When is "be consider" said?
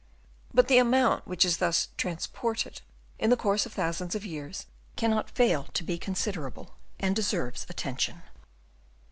5.83-6.47